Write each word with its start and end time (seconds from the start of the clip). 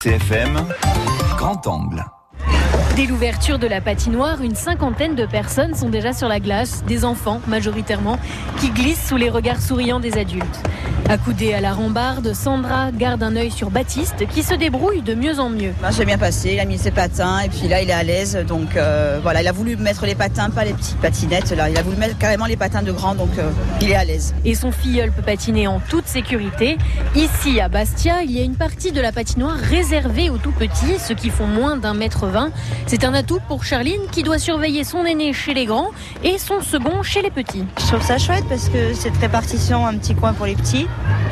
TFM, 0.00 0.64
grand 1.36 1.66
angle. 1.66 2.04
Dès 2.94 3.06
l'ouverture 3.06 3.58
de 3.58 3.66
la 3.66 3.80
patinoire, 3.80 4.42
une 4.42 4.54
cinquantaine 4.54 5.16
de 5.16 5.26
personnes 5.26 5.74
sont 5.74 5.88
déjà 5.88 6.12
sur 6.12 6.28
la 6.28 6.38
glace, 6.38 6.84
des 6.84 7.04
enfants 7.04 7.40
majoritairement, 7.48 8.16
qui 8.60 8.70
glissent 8.70 9.08
sous 9.08 9.16
les 9.16 9.28
regards 9.28 9.60
souriants 9.60 9.98
des 9.98 10.16
adultes. 10.16 10.62
Accoudée 11.10 11.54
à 11.54 11.62
la 11.62 11.72
rambarde, 11.72 12.34
Sandra 12.34 12.90
garde 12.92 13.22
un 13.22 13.34
œil 13.34 13.50
sur 13.50 13.70
Baptiste 13.70 14.26
qui 14.28 14.42
se 14.42 14.52
débrouille 14.52 15.00
de 15.00 15.14
mieux 15.14 15.40
en 15.40 15.48
mieux. 15.48 15.72
J'ai 15.96 16.04
bien 16.04 16.18
passé, 16.18 16.52
il 16.52 16.60
a 16.60 16.66
mis 16.66 16.76
ses 16.76 16.90
patins 16.90 17.40
et 17.40 17.48
puis 17.48 17.66
là 17.66 17.80
il 17.80 17.88
est 17.88 17.94
à 17.94 18.02
l'aise. 18.02 18.36
Donc 18.46 18.76
euh, 18.76 19.18
voilà, 19.22 19.40
il 19.40 19.48
a 19.48 19.52
voulu 19.52 19.76
mettre 19.76 20.04
les 20.04 20.14
patins, 20.14 20.50
pas 20.50 20.66
les 20.66 20.74
petites 20.74 20.98
patinettes. 20.98 21.50
Là, 21.52 21.70
il 21.70 21.78
a 21.78 21.82
voulu 21.82 21.96
mettre 21.96 22.18
carrément 22.18 22.44
les 22.44 22.58
patins 22.58 22.82
de 22.82 22.92
grand, 22.92 23.14
donc 23.14 23.30
euh, 23.38 23.50
il 23.80 23.90
est 23.90 23.94
à 23.94 24.04
l'aise. 24.04 24.34
Et 24.44 24.54
son 24.54 24.70
filleul 24.70 25.10
peut 25.10 25.22
patiner 25.22 25.66
en 25.66 25.80
toute 25.80 26.06
sécurité. 26.06 26.76
Ici 27.16 27.58
à 27.58 27.70
Bastia, 27.70 28.22
il 28.22 28.30
y 28.32 28.40
a 28.40 28.44
une 28.44 28.56
partie 28.56 28.92
de 28.92 29.00
la 29.00 29.10
patinoire 29.10 29.56
réservée 29.56 30.28
aux 30.28 30.36
tout 30.36 30.52
petits, 30.52 30.98
ceux 30.98 31.14
qui 31.14 31.30
font 31.30 31.46
moins 31.46 31.78
d'un 31.78 31.94
mètre 31.94 32.26
vingt. 32.26 32.50
C'est 32.86 33.04
un 33.04 33.14
atout 33.14 33.40
pour 33.48 33.64
Charline 33.64 34.02
qui 34.12 34.22
doit 34.22 34.38
surveiller 34.38 34.84
son 34.84 35.06
aîné 35.06 35.32
chez 35.32 35.54
les 35.54 35.64
grands 35.64 35.88
et 36.22 36.36
son 36.36 36.60
second 36.60 37.02
chez 37.02 37.22
les 37.22 37.30
petits. 37.30 37.64
Je 37.80 37.86
trouve 37.86 38.02
ça 38.02 38.18
chouette 38.18 38.44
parce 38.46 38.68
que 38.68 38.92
cette 38.92 39.16
répartition, 39.16 39.86
un 39.86 39.96
petit 39.96 40.14
coin 40.14 40.34
pour 40.34 40.44
les 40.44 40.54
petits, 40.54 40.86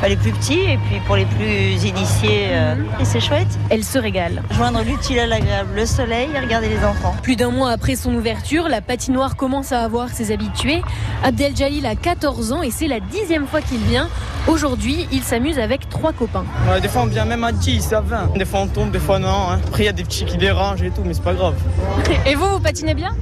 les 0.07 0.15
plus 0.15 0.31
petits, 0.31 0.59
et 0.59 0.77
puis 0.77 0.99
pour 1.05 1.15
les 1.15 1.25
plus 1.25 1.83
initiés, 1.83 2.49
euh, 2.51 2.75
et 2.99 3.05
c'est 3.05 3.19
chouette. 3.19 3.47
Elle 3.69 3.83
se 3.83 3.97
régale. 3.97 4.41
Joindre 4.51 4.81
l'utile 4.83 5.19
à 5.19 5.27
l'agréable, 5.27 5.71
le 5.75 5.85
soleil 5.85 6.29
et 6.33 6.39
regarder 6.39 6.69
les 6.69 6.83
enfants. 6.85 7.15
Plus 7.21 7.35
d'un 7.35 7.49
mois 7.49 7.71
après 7.71 7.95
son 7.95 8.13
ouverture, 8.13 8.69
la 8.69 8.81
patinoire 8.81 9.35
commence 9.35 9.71
à 9.71 9.81
avoir 9.81 10.09
ses 10.09 10.31
habitués. 10.31 10.81
Abdel 11.23 11.55
Jalil 11.55 11.85
a 11.85 11.95
14 11.95 12.53
ans 12.53 12.61
et 12.61 12.71
c'est 12.71 12.87
la 12.87 12.99
dixième 12.99 13.47
fois 13.47 13.61
qu'il 13.61 13.79
vient. 13.79 14.07
Aujourd'hui, 14.47 15.07
il 15.11 15.23
s'amuse 15.23 15.59
avec 15.59 15.89
trois 15.89 16.13
copains. 16.13 16.45
Ouais, 16.69 16.79
des 16.79 16.87
fois 16.87 17.01
on 17.01 17.05
vient 17.07 17.25
même 17.25 17.43
à 17.43 17.51
10, 17.51 17.93
à 17.93 18.01
20. 18.01 18.37
Des 18.37 18.45
fois 18.45 18.61
on 18.61 18.67
tombe, 18.67 18.91
des 18.91 18.99
fois 18.99 19.19
non. 19.19 19.27
hein. 19.27 19.59
Après 19.67 19.83
il 19.83 19.85
y 19.87 19.89
a 19.89 19.93
des 19.93 20.03
petits 20.03 20.25
qui 20.25 20.37
dérangent 20.37 20.83
et 20.83 20.89
tout, 20.91 21.01
mais 21.05 21.13
c'est 21.13 21.23
pas 21.23 21.33
grave. 21.33 21.55
Et 22.25 22.35
vous, 22.35 22.47
vous 22.47 22.59
patinez 22.59 22.93
bien? 22.93 23.13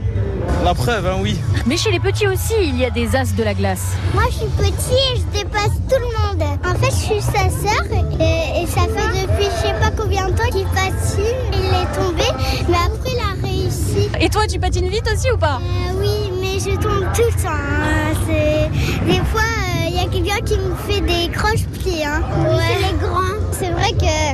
La 0.64 0.74
preuve, 0.76 1.08
hein, 1.08 1.18
oui. 1.22 1.40
Mais 1.66 1.78
chez 1.78 1.92
les 1.92 2.00
petits 2.00 2.28
aussi, 2.28 2.54
il 2.62 2.78
y 2.78 2.86
a 2.86 2.90
des 2.92 3.16
as 3.16 3.36
de 3.36 3.44
la 3.44 3.54
glace. 3.56 3.94
Moi, 4.14 4.24
je 4.30 4.36
suis 4.36 4.46
petit 4.58 4.94
et 5.14 5.18
je 5.18 5.40
dépasse 5.40 5.72
tout 5.90 6.00
le 6.00 6.40
monde. 6.40 6.44
En 6.66 6.76
fait, 6.76 6.92
je 6.92 7.14
suis 7.14 7.22
sa 7.22 7.50
sœur 7.50 7.84
et, 7.92 8.62
et 8.62 8.68
ça 8.68 8.82
fait 8.82 9.22
depuis 9.22 9.46
je 9.46 9.68
sais 9.68 9.74
pas 9.80 9.92
combien 9.98 10.28
de 10.30 10.34
temps 10.34 10.50
qu'il 10.52 10.66
patine. 10.68 11.36
Il 11.52 11.58
est 11.66 12.00
tombé, 12.00 12.24
mais 12.70 12.78
après, 12.78 13.12
il 13.14 13.20
a 13.20 13.48
réussi. 13.48 14.10
Et 14.20 14.30
toi, 14.30 14.46
tu 14.48 14.60
patines 14.60 14.88
vite 14.90 15.08
aussi 15.12 15.32
ou 15.32 15.38
pas? 15.38 15.60
Euh, 15.62 16.00
oui, 16.00 16.32
mais 16.40 16.60
je 16.60 16.76
tombe 16.78 17.12
tout 17.14 17.24
le 17.24 17.42
temps. 17.42 17.50
hein. 17.50 18.14
C'est... 18.28 19.06
Des 19.06 19.20
fois, 19.26 19.42
qui 20.44 20.58
me 20.58 20.76
fait 20.76 21.02
des 21.02 21.32
croche-pieds. 21.32 22.06
Hein. 22.06 22.22
C'est 22.60 22.94
les 22.94 22.98
grands. 23.00 23.22
C'est 23.52 23.70
vrai 23.70 23.92
que 23.92 24.34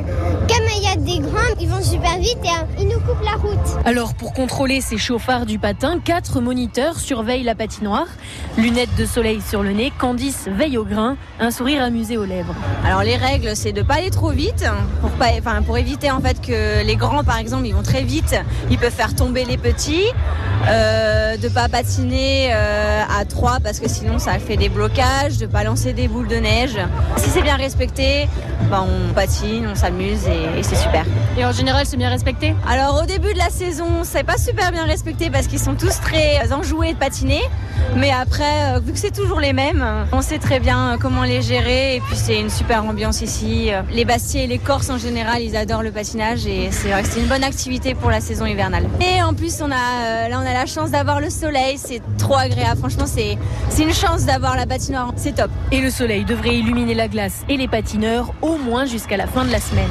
comme 0.52 0.66
il 0.76 0.84
y 0.84 0.88
a 0.88 0.96
des 0.96 1.20
grands, 1.20 1.56
ils 1.60 1.70
vont 1.70 1.82
super 1.82 2.18
vite 2.18 2.40
et 2.44 2.48
euh, 2.48 2.80
ils 2.80 2.88
nous 2.88 3.00
coupent 3.02 3.24
la 3.24 3.34
route. 3.34 3.86
Alors, 3.86 4.16
pour 4.16 4.34
contrôler 4.34 4.82
ces 4.82 4.98
chauffards 4.98 5.46
du 5.46 5.60
patin, 5.60 6.00
quatre 6.04 6.42
moniteurs 6.42 6.98
surveillent 6.98 7.44
la 7.44 7.54
patinoire. 7.54 8.08
Lunettes 8.58 8.96
de 8.98 9.06
soleil 9.06 9.42
sur 9.42 9.62
le 9.62 9.74
nez, 9.74 9.94
Candice 9.98 10.48
veille 10.48 10.78
au 10.78 10.86
grain, 10.86 11.18
un 11.40 11.52
sourire 11.52 11.84
amusé 11.84 12.18
aux 12.18 12.26
lèvres. 12.26 12.56
Alors 12.84 13.04
les 13.04 13.16
règles, 13.16 13.56
c'est 13.56 13.74
de 13.74 13.84
pas 13.84 13.96
aller 13.96 14.10
trop 14.10 14.32
vite 14.32 14.66
pour 15.02 15.12
pas, 15.12 15.28
enfin 15.38 15.62
pour 15.62 15.78
éviter 15.78 16.10
en 16.10 16.20
fait 16.20 16.42
que 16.42 16.84
les 16.84 16.96
grands, 16.96 17.24
par 17.24 17.38
exemple, 17.38 17.68
ils 17.68 17.76
vont 17.76 17.84
très 17.84 18.04
vite, 18.04 18.36
ils 18.72 18.78
peuvent 18.78 18.92
faire 18.92 19.16
tomber 19.16 19.46
les 19.46 19.58
petits. 19.58 20.08
Euh, 20.68 21.38
de 21.38 21.50
pas 21.50 21.70
patiner 21.70 22.50
euh, 22.54 23.04
à 23.20 23.26
3 23.26 23.60
parce 23.64 23.80
que 23.80 23.90
sinon 23.90 24.20
ça 24.20 24.34
fait 24.38 24.58
des 24.58 24.70
blocages, 24.70 25.38
de 25.38 25.46
pas 25.46 25.64
lancer 25.64 25.94
des 25.94 26.08
boules 26.08 26.28
de 26.28 26.36
neige. 26.36 26.78
Si 27.18 27.30
c'est 27.30 27.42
bien 27.42 27.56
respecté, 27.56 28.28
ben, 28.70 28.86
on 28.88 29.14
patine, 29.14 29.68
on 29.72 29.76
s'amuse 29.76 30.28
et, 30.28 30.60
et 30.60 30.64
c'est 30.64 30.76
super. 30.76 31.06
Et 31.38 31.46
en 31.46 31.52
général, 31.52 31.86
c'est 31.86 31.98
bien 31.98 32.10
respecté? 32.10 32.54
Alors 32.68 33.02
au 33.02 33.06
début 33.06 33.34
de 33.34 33.38
la 33.38 33.50
saison, 33.50 34.04
c'est 34.04 34.24
pas 34.24 34.38
super 34.38 34.72
bien 34.72 34.86
respecté 34.86 35.30
parce 35.30 35.48
qu'ils 35.48 35.60
sont 35.60 35.76
tous 35.76 36.00
très 36.00 36.52
enjoués 36.52 36.94
de 36.94 37.00
patiner. 37.00 37.42
Mais 37.96 38.12
après, 38.12 38.76
euh, 38.76 38.80
vu 38.80 38.94
que 38.94 39.00
c'est 39.00 39.16
toujours 39.16 39.40
les 39.40 39.54
mêmes, 39.54 39.86
on 40.12 40.22
sait 40.22 40.38
très 40.38 40.60
bien 40.60 40.98
comment 41.02 41.24
les 41.24 41.42
gérer. 41.42 41.96
Et 41.96 42.02
puis 42.02 42.16
c'est 42.16 42.40
une 42.40 42.50
super 42.50 42.86
ambiance 42.86 43.22
ici. 43.22 43.72
Les 43.92 44.06
Bastiers 44.06 44.44
et 44.44 44.48
les 44.48 44.60
Corses 44.60 44.90
en 44.90 44.98
général, 44.98 45.42
ils 45.42 45.56
adorent 45.56 45.84
le 45.84 45.92
patinage 45.92 46.46
et 46.46 46.70
c'est 46.72 46.90
vrai 46.90 47.02
que 47.02 47.08
c'est 47.10 47.20
une 47.20 47.28
bonne 47.28 47.44
activité 47.44 47.96
pour 47.96 48.12
la 48.12 48.22
saison 48.22 48.46
hivernale. 48.46 48.86
Et 49.00 49.22
en 49.24 49.34
plus, 49.34 49.62
on 49.62 49.72
a 49.72 49.76
euh, 49.76 50.28
là, 50.28 50.40
on 50.42 50.46
a 50.46 50.51
la 50.54 50.66
chance 50.66 50.92
d'avoir 50.92 51.20
le 51.20 51.30
soleil. 51.30 51.78
C'est 51.78 52.02
trop 52.18 52.36
agréable. 52.36 52.80
Franchement, 52.80 53.06
c'est 53.06 53.38
c'est 53.70 53.84
une 53.84 53.94
chance 53.94 54.26
d'avoir 54.26 54.56
la 54.56 54.66
patinoire. 54.66 55.14
C'est 55.16 55.36
top. 55.36 55.52
Et 55.72 55.82
le 55.82 55.90
soleil 55.90 56.26
devrait 56.26 56.56
illuminer 56.56 56.94
la 56.94 57.08
glace 57.08 57.44
et 57.50 57.58
les 57.58 57.68
patineurs 57.68 58.34
au 58.42 58.58
moins 58.58 58.86
jusqu'à 58.86 59.18
la 59.18 59.28
fin 59.28 59.46
de 59.46 59.52
la 59.52 59.60
semaine. 59.60 59.90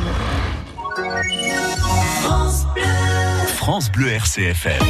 France 3.47 3.93
Bleu 3.93 4.09
RCFM. 4.09 4.83